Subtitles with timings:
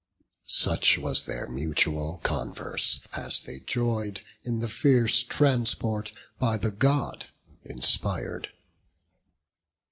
[0.47, 7.27] Such was their mutual converse, as they joy'd In the fierce transport by the God
[7.63, 8.47] inspir'd.